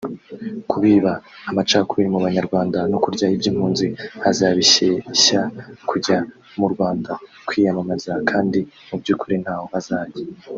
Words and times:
kubiba 0.69 1.11
amacakubiri 1.51 2.07
mu 2.13 2.19
banyarwanda 2.25 2.79
no 2.91 2.97
kurya 3.03 3.25
iby’impunzi 3.35 3.87
azibeshyeshya 4.29 5.41
kujya 5.89 6.17
mu 6.59 6.67
Rwanda 6.73 7.11
kwiyamamaza 7.47 8.13
kandi 8.29 8.59
mubyukuri 8.89 9.35
ntaho 9.43 9.65
azajya 9.79 10.23